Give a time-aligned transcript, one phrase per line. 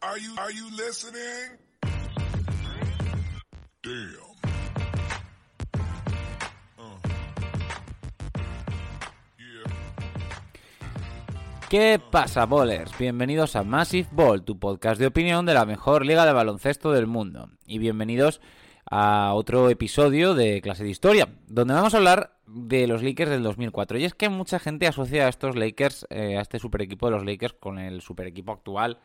[0.00, 0.32] Are you?
[3.82, 4.14] Damn.
[6.78, 6.98] Uh.
[11.68, 12.96] ¿Qué pasa, bowlers?
[12.96, 17.08] Bienvenidos a Massive Ball, tu podcast de opinión de la mejor liga de baloncesto del
[17.08, 17.50] mundo.
[17.66, 18.40] Y bienvenidos
[18.88, 23.42] a otro episodio de clase de historia, donde vamos a hablar de los Lakers del
[23.42, 23.98] 2004.
[23.98, 27.16] Y es que mucha gente asocia a estos Lakers, eh, a este super equipo de
[27.16, 29.00] los Lakers, con el super equipo actual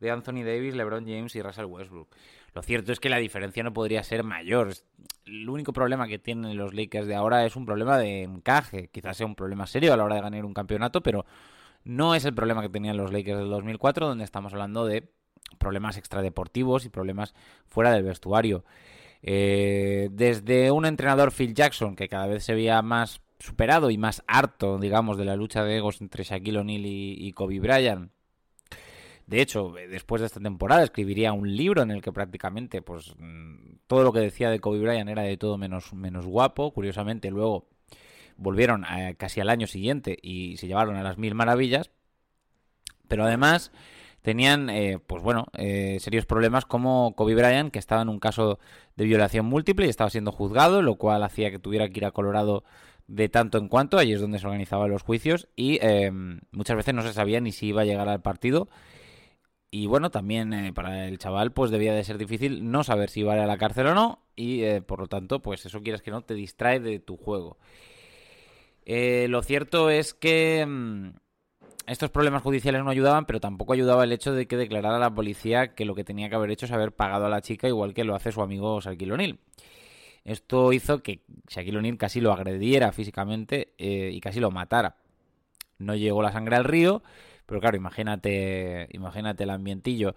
[0.00, 2.08] de Anthony Davis, LeBron James y Russell Westbrook.
[2.54, 4.72] Lo cierto es que la diferencia no podría ser mayor.
[5.26, 8.88] El único problema que tienen los Lakers de ahora es un problema de encaje.
[8.88, 11.26] Quizás sea un problema serio a la hora de ganar un campeonato, pero
[11.84, 15.08] no es el problema que tenían los Lakers del 2004, donde estamos hablando de
[15.58, 17.34] problemas extradeportivos y problemas
[17.66, 18.64] fuera del vestuario.
[19.22, 24.22] Eh, desde un entrenador Phil Jackson, que cada vez se veía más superado y más
[24.26, 28.10] harto, digamos, de la lucha de egos entre Shaquille O'Neal y, y Kobe Bryant.
[29.28, 33.76] De hecho, después de esta temporada escribiría un libro en el que prácticamente pues mm,
[33.86, 36.72] todo lo que decía de Kobe Bryant era de todo menos, menos guapo.
[36.72, 37.68] Curiosamente, luego
[38.38, 41.90] volvieron a- casi al año siguiente y se llevaron a las mil maravillas.
[43.06, 43.70] Pero además
[44.22, 48.58] tenían, eh, pues bueno, eh, serios problemas como Kobe Bryant, que estaba en un caso
[48.96, 52.12] de violación múltiple y estaba siendo juzgado, lo cual hacía que tuviera que ir a
[52.12, 52.64] Colorado
[53.06, 56.10] de tanto en cuanto, allí es donde se organizaban los juicios, y eh,
[56.50, 58.68] muchas veces no se sabía ni si iba a llegar al partido.
[59.70, 63.20] Y bueno, también eh, para el chaval pues debía de ser difícil no saber si
[63.20, 66.10] iba a la cárcel o no, y eh, por lo tanto, pues eso quieras que
[66.10, 67.58] no, te distrae de tu juego.
[68.86, 71.10] Eh, lo cierto es que mm,
[71.86, 75.14] estos problemas judiciales no ayudaban, pero tampoco ayudaba el hecho de que declarara a la
[75.14, 77.92] policía que lo que tenía que haber hecho es haber pagado a la chica igual
[77.92, 79.38] que lo hace su amigo Shaquille O'Neal.
[80.24, 84.96] Esto hizo que Shaquille O'Neal casi lo agrediera físicamente y casi lo matara.
[85.78, 87.02] No llegó la sangre al río,
[87.48, 90.14] pero claro, imagínate, imagínate el ambientillo.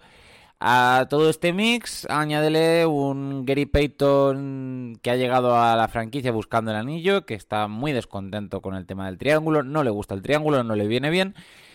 [0.60, 6.70] A todo este mix, añádele un Gary Payton que ha llegado a la franquicia buscando
[6.70, 10.22] el anillo, que está muy descontento con el tema del triángulo, no le gusta el
[10.22, 11.34] triángulo, no le viene bien.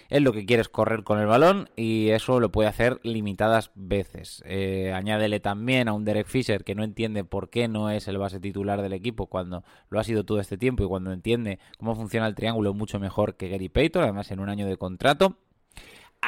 [0.09, 3.72] Él lo que quiere es correr con el balón y eso lo puede hacer limitadas
[3.75, 4.41] veces.
[4.46, 8.17] Eh, añádele también a un Derek Fisher que no entiende por qué no es el
[8.17, 11.96] base titular del equipo cuando lo ha sido todo este tiempo y cuando entiende cómo
[11.96, 15.35] funciona el triángulo mucho mejor que Gary Payton, además en un año de contrato.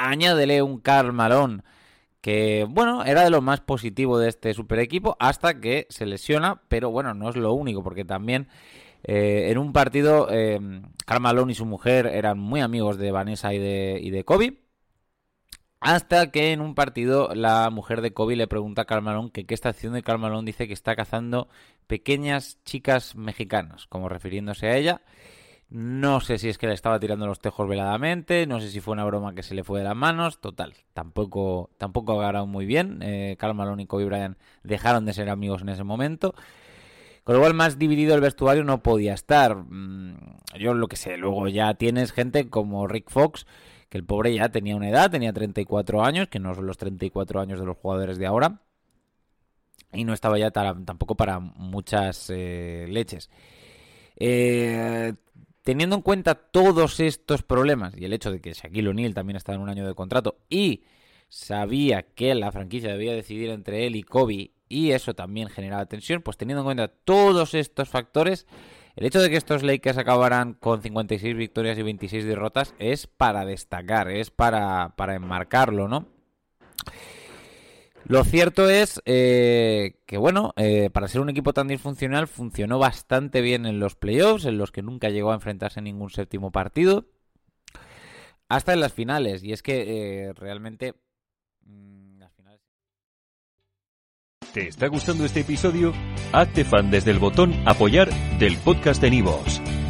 [0.08, 1.64] Añádele un Karl Malone
[2.22, 6.62] que bueno, era de lo más positivo de este super equipo hasta que se lesiona,
[6.68, 8.50] pero bueno, no es lo único, porque también
[9.04, 10.60] eh, en un partido eh,
[11.48, 14.62] y su mujer eran muy amigos de Vanessa y de, y de Kobe,
[15.80, 19.46] hasta que en un partido la mujer de Kobe le pregunta a Karl Malone que
[19.46, 21.48] qué está haciendo y Karl Malone dice que está cazando
[21.88, 25.02] pequeñas chicas mexicanas, como refiriéndose a ella.
[25.69, 28.94] No sé si es que le estaba tirando los tejos veladamente, no sé si fue
[28.94, 33.00] una broma que se le fue de las manos, total, tampoco, tampoco agarraron muy bien.
[33.03, 36.34] Eh, Malone y Kobe dejaron de ser amigos en ese momento.
[37.24, 39.56] Con lo cual, más dividido el vestuario no podía estar.
[39.56, 40.18] Mm,
[40.59, 43.46] Yo lo que sé, luego ya tienes gente como Rick Fox,
[43.90, 47.40] que el pobre ya tenía una edad, tenía 34 años, que no son los 34
[47.41, 48.62] años de los jugadores de ahora.
[49.91, 53.30] Y no estaba ya ta- tampoco para muchas eh, leches.
[54.18, 55.13] Eh,
[55.69, 59.56] teniendo en cuenta todos estos problemas y el hecho de que Shaquille O'Neal también estaba
[59.56, 60.81] en un año de contrato y
[61.28, 66.24] sabía que la franquicia debía decidir entre él y Kobe y eso también generaba tensión,
[66.24, 68.47] pues teniendo en cuenta todos estos factores,
[68.96, 73.46] el hecho de que estos Lakers acabaran con 56 victorias y 26 derrotas es para
[73.46, 76.07] destacar, es para, para enmarcarlo, ¿no?
[78.09, 83.40] Lo cierto es eh, que, bueno, eh, para ser un equipo tan disfuncional, funcionó bastante
[83.40, 87.06] bien en los playoffs, en los que nunca llegó a enfrentarse en ningún séptimo partido,
[88.48, 89.44] hasta en las finales.
[89.44, 90.96] Y es que eh, realmente
[91.62, 92.09] mm.
[94.53, 95.94] ¿Te está gustando este episodio?
[96.34, 98.09] Hazte fan desde el botón Apoyar
[98.40, 99.62] del podcast de Nivos.